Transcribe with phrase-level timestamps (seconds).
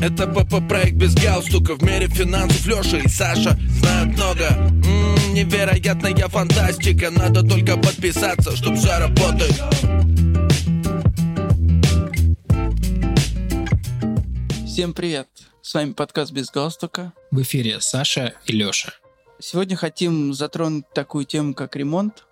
[0.00, 7.10] Это ПП-проект без галстука В мире финансов Леша и Саша знают много М-м, Невероятная фантастика
[7.10, 9.60] Надо только подписаться, чтоб все работает
[14.66, 15.26] Всем привет!
[15.60, 17.12] С вами подкаст «Без галстука».
[17.30, 18.92] В эфире Саша и Леша.
[19.40, 22.24] Сегодня хотим затронуть такую тему, как ремонт.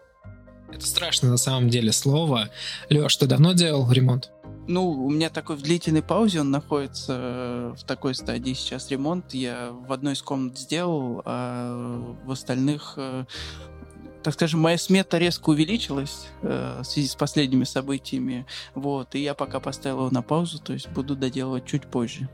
[0.73, 2.51] Это страшно на самом деле слово.
[2.89, 4.31] Леш, ты давно делал ремонт?
[4.69, 9.33] Ну, у меня такой в длительной паузе, он находится э, в такой стадии сейчас ремонт.
[9.33, 13.27] Я в одной из комнат сделал, а в остальных э,
[14.25, 19.35] так скажем, моя смета резко увеличилась э, в связи с последними событиями, вот, и я
[19.35, 22.29] пока поставил его на паузу, то есть буду доделывать чуть позже.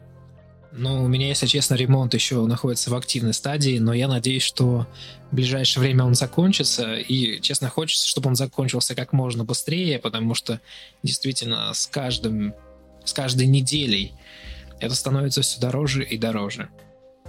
[0.75, 4.87] Ну, у меня, если честно, ремонт еще находится в активной стадии, но я надеюсь, что
[5.31, 6.95] в ближайшее время он закончится.
[6.95, 10.61] И, честно, хочется, чтобы он закончился как можно быстрее, потому что
[11.03, 12.55] действительно с каждым,
[13.05, 14.15] с каждой неделей
[14.81, 16.71] это становится все дороже и дороже.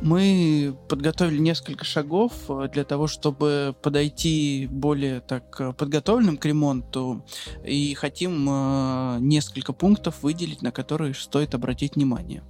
[0.02, 7.24] Мы подготовили несколько шагов э, для того, чтобы подойти более так э, подготовленным к ремонту,
[7.64, 12.44] и хотим э, несколько пунктов выделить, на которые стоит обратить внимание.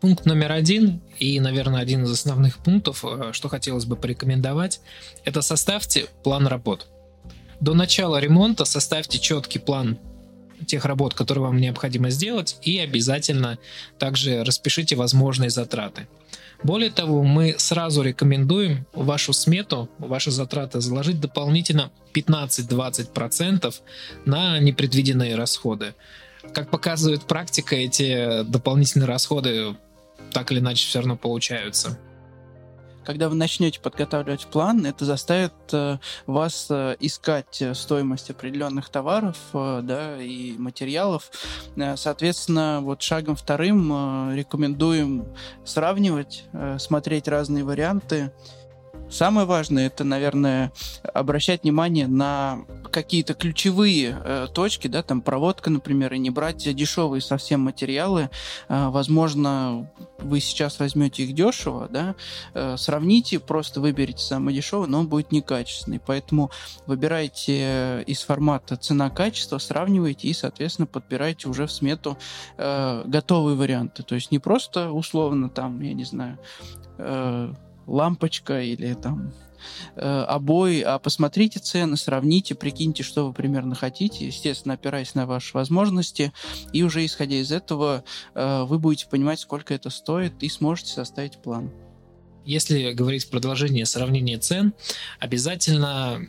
[0.00, 4.80] Пункт номер один, и, наверное, один из основных пунктов, э, что хотелось бы порекомендовать,
[5.24, 6.86] это составьте план работ.
[7.60, 9.98] До начала ремонта составьте четкий план
[10.66, 13.58] тех работ, которые вам необходимо сделать, и обязательно
[13.98, 16.08] также распишите возможные затраты.
[16.62, 23.74] Более того, мы сразу рекомендуем вашу смету, ваши затраты заложить дополнительно 15-20%
[24.24, 25.94] на непредвиденные расходы.
[26.54, 29.76] Как показывает практика, эти дополнительные расходы
[30.32, 31.98] так или иначе все равно получаются.
[33.06, 39.36] Когда вы начнете подготавливать план, это заставит э, вас э, искать э, стоимость определенных товаров
[39.52, 41.30] э, да, и материалов.
[41.76, 45.24] Э, соответственно, вот шагом вторым э, рекомендуем
[45.64, 46.46] сравнивать,
[46.78, 48.32] смотреть разные варианты,
[49.08, 50.72] Самое важное это, наверное,
[51.14, 57.20] обращать внимание на какие-то ключевые э, точки, да, там проводка, например, и не брать дешевые
[57.20, 58.30] совсем материалы.
[58.68, 59.88] Э, возможно,
[60.18, 62.14] вы сейчас возьмете их дешево, да,
[62.54, 66.00] э, сравните, просто выберите самый дешевый, но он будет некачественный.
[66.04, 66.50] Поэтому
[66.86, 72.18] выбирайте из формата цена-качество, сравнивайте и, соответственно, подбирайте уже в смету
[72.56, 74.02] э, готовые варианты.
[74.02, 76.38] То есть не просто условно там, я не знаю,
[76.98, 77.52] э,
[77.86, 79.32] лампочка или там
[79.96, 85.56] э, обои, а посмотрите цены, сравните, прикиньте, что вы примерно хотите, естественно, опираясь на ваши
[85.56, 86.32] возможности,
[86.72, 88.04] и уже исходя из этого
[88.34, 91.70] э, вы будете понимать, сколько это стоит, и сможете составить план.
[92.44, 94.72] Если говорить продолжение сравнения цен,
[95.18, 96.28] обязательно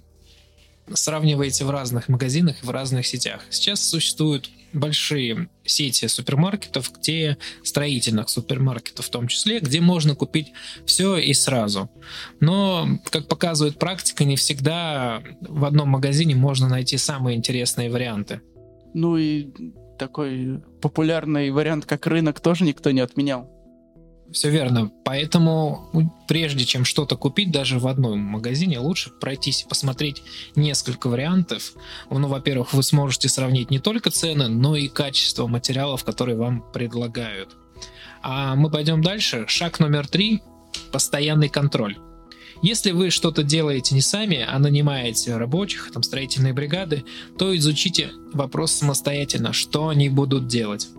[0.93, 3.43] сравнивайте в разных магазинах и в разных сетях.
[3.49, 10.53] Сейчас существуют большие сети супермаркетов, где строительных супермаркетов в том числе, где можно купить
[10.85, 11.89] все и сразу.
[12.39, 18.41] Но, как показывает практика, не всегда в одном магазине можно найти самые интересные варианты.
[18.93, 19.47] Ну и
[19.97, 23.56] такой популярный вариант, как рынок, тоже никто не отменял.
[24.31, 24.91] Все верно.
[25.05, 30.21] Поэтому ну, прежде чем что-то купить даже в одном магазине, лучше пройтись и посмотреть
[30.55, 31.73] несколько вариантов.
[32.09, 37.55] Ну, во-первых, вы сможете сравнить не только цены, но и качество материалов, которые вам предлагают.
[38.21, 39.45] А мы пойдем дальше.
[39.47, 40.41] Шаг номер три–
[40.91, 41.97] постоянный контроль.
[42.61, 47.05] Если вы что-то делаете не сами, а нанимаете рабочих, там строительные бригады,
[47.37, 50.89] то изучите вопрос самостоятельно, что они будут делать.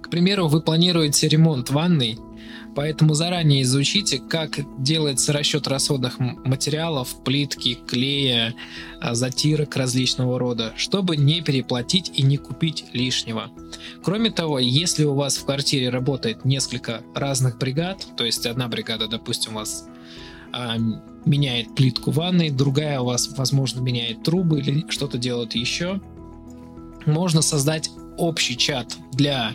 [0.00, 2.18] К примеру, вы планируете ремонт ванной,
[2.74, 8.54] поэтому заранее изучите, как делается расчет расходных материалов, плитки, клея,
[9.00, 13.50] а, затирок различного рода, чтобы не переплатить и не купить лишнего.
[14.02, 19.08] Кроме того, если у вас в квартире работает несколько разных бригад, то есть одна бригада,
[19.08, 19.88] допустим, у вас
[20.52, 20.76] а,
[21.24, 26.00] меняет плитку ванной, другая у вас, возможно, меняет трубы или что-то делает еще,
[27.06, 29.54] можно создать общий чат для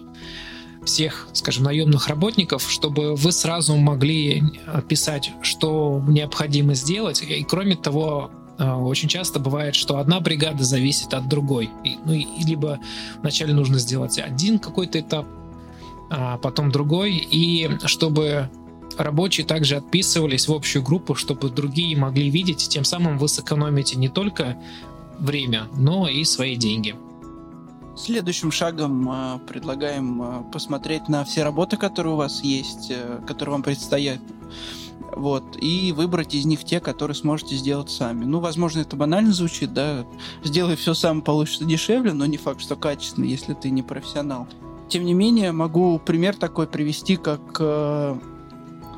[0.86, 4.44] всех, скажем, наемных работников, чтобы вы сразу могли
[4.88, 7.22] писать, что необходимо сделать.
[7.22, 11.70] И кроме того, э, очень часто бывает, что одна бригада зависит от другой.
[11.84, 12.80] И, ну, и, либо
[13.22, 15.26] вначале нужно сделать один какой-то этап,
[16.10, 17.14] а потом другой.
[17.32, 18.50] И чтобы
[18.98, 24.10] рабочие также отписывались в общую группу, чтобы другие могли видеть, тем самым вы сэкономите не
[24.10, 24.58] только
[25.18, 26.96] время, но и свои деньги.
[27.96, 33.54] Следующим шагом э, предлагаем э, посмотреть на все работы, которые у вас есть, э, которые
[33.54, 34.20] вам предстоят.
[35.16, 38.26] Вот, и выбрать из них те, которые сможете сделать сами.
[38.26, 40.06] Ну, возможно, это банально звучит, да.
[40.44, 44.48] Сделай все сам, получится дешевле, но не факт, что качественно, если ты не профессионал.
[44.90, 48.18] тем не менее, могу пример такой привести, как э,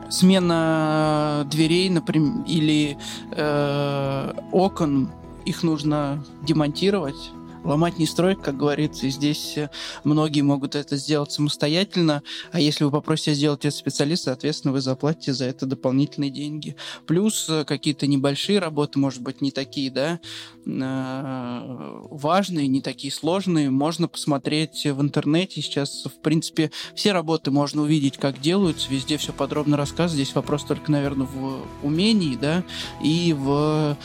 [0.10, 2.98] смена дверей, например, или
[3.32, 5.12] э, окон.
[5.44, 7.32] Их нужно демонтировать
[7.66, 9.70] ломать не строить, как говорится, и здесь э,
[10.04, 12.22] многие могут это сделать самостоятельно,
[12.52, 16.76] а если вы попросите сделать это специалист, соответственно, вы заплатите за это дополнительные деньги.
[17.08, 20.20] Плюс э, какие-то небольшие работы, может быть, не такие, да,
[20.66, 25.62] э, важные, не такие сложные, можно посмотреть в интернете.
[25.62, 30.26] Сейчас, в принципе, все работы можно увидеть, как делаются, везде все подробно рассказывают.
[30.26, 32.64] Здесь вопрос только, наверное, в умении, да,
[33.04, 33.98] и в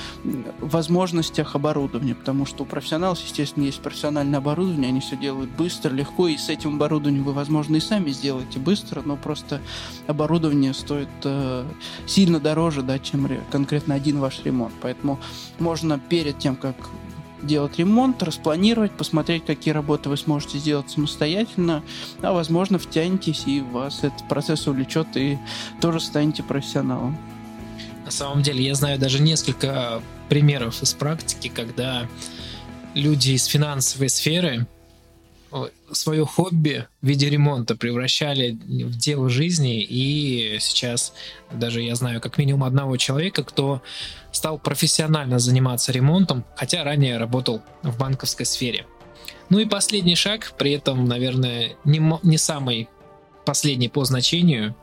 [0.61, 5.91] возможностях оборудования, потому что у профессионалов, естественно, естественно, есть профессиональное оборудование, они все делают быстро,
[5.91, 9.61] легко, и с этим оборудованием вы, возможно, и сами сделаете быстро, но просто
[10.07, 11.65] оборудование стоит э,
[12.07, 14.73] сильно дороже, да, чем конкретно один ваш ремонт.
[14.81, 15.19] Поэтому
[15.59, 16.77] можно перед тем, как
[17.43, 21.83] делать ремонт, распланировать, посмотреть, какие работы вы сможете сделать самостоятельно,
[22.23, 25.39] а возможно втянетесь и вас этот процесс увлечет и
[25.81, 27.17] тоже станете профессионалом.
[28.05, 32.07] На самом деле я знаю даже несколько примеров из практики, когда
[32.95, 34.67] люди из финансовой сферы
[35.91, 41.13] свое хобби в виде ремонта превращали в дело жизни, и сейчас
[41.51, 43.83] даже я знаю как минимум одного человека, кто
[44.31, 48.87] стал профессионально заниматься ремонтом, хотя ранее работал в банковской сфере.
[49.49, 52.89] Ну и последний шаг, при этом, наверное, не, не самый
[53.45, 54.77] последний по значению,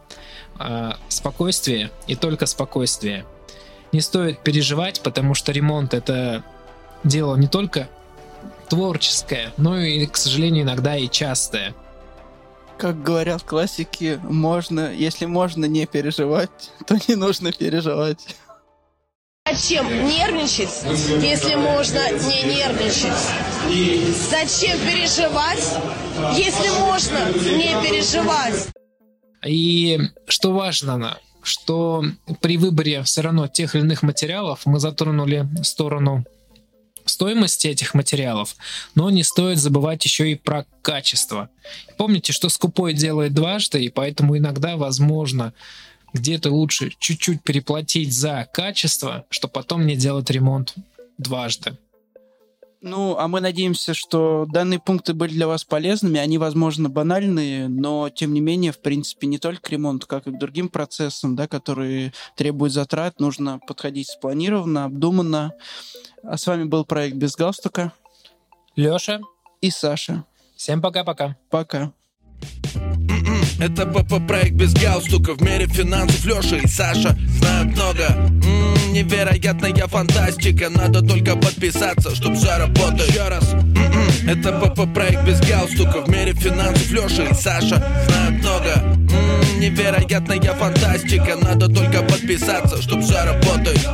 [0.59, 3.25] а спокойствие и только спокойствие.
[3.93, 6.43] Не стоит переживать, потому что ремонт это
[7.05, 7.87] дело не только
[8.69, 11.73] творческое, но и, к сожалению, иногда и частое.
[12.77, 18.35] Как говорят классики, можно, если можно не переживать, то не нужно переживать.
[19.47, 20.69] Зачем нервничать,
[21.23, 23.17] если можно не нервничать?
[24.29, 25.63] Зачем переживать,
[26.35, 27.17] если можно
[27.55, 28.67] не переживать?
[29.45, 32.03] И что важно, что
[32.41, 36.25] при выборе все равно тех или иных материалов мы затронули сторону
[37.09, 38.55] стоимости этих материалов,
[38.95, 41.49] но не стоит забывать еще и про качество.
[41.97, 45.53] Помните, что скупой делает дважды, и поэтому иногда возможно
[46.13, 50.75] где-то лучше чуть-чуть переплатить за качество, чтобы потом не делать ремонт
[51.17, 51.77] дважды.
[52.81, 56.19] Ну, а мы надеемся, что данные пункты были для вас полезными.
[56.19, 60.31] Они, возможно, банальные, но, тем не менее, в принципе, не только к ремонту, как и
[60.31, 65.53] к другим процессам, да, которые требуют затрат, нужно подходить спланированно, обдуманно.
[66.23, 67.93] А с вами был проект «Без галстука».
[68.75, 69.21] Лёша.
[69.59, 70.23] И Саша.
[70.55, 71.35] Всем пока-пока.
[71.49, 71.93] Пока.
[73.59, 75.33] Это ПП проект без галстука.
[75.33, 78.05] В мире финансов Леша и Саша знают много.
[78.09, 80.69] М-м, Невероятная фантастика.
[80.69, 83.09] Надо только подписаться, чтоб все работает.
[83.09, 83.53] Еще раз.
[83.53, 86.01] М-м, Это ПП проект без галстука.
[86.05, 88.73] В мире финансов Леша и Саша знают много.
[88.75, 91.35] М-м, Невероятная фантастика.
[91.41, 93.87] Надо только подписаться, чтоб все работает